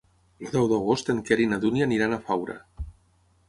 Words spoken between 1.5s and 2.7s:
na Dúnia aniran a Faura.